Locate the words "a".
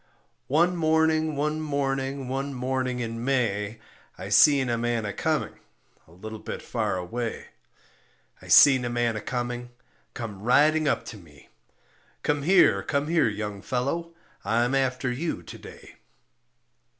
4.67-4.75, 5.05-5.13, 6.07-6.11, 8.83-8.89, 9.15-9.21